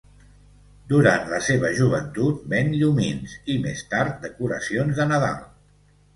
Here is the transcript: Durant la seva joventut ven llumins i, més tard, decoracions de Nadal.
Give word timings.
Durant 0.93 1.27
la 1.33 1.41
seva 1.47 1.69
joventut 1.79 2.41
ven 2.55 2.73
llumins 2.77 3.37
i, 3.43 3.59
més 3.67 3.85
tard, 3.93 4.19
decoracions 4.27 4.99
de 5.03 5.09
Nadal. 5.15 5.39